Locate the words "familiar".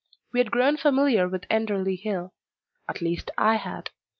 0.77-1.29